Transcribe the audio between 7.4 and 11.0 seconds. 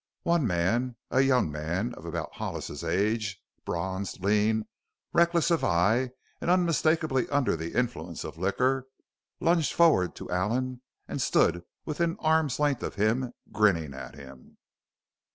the influence of liquor, lunged forward to Allen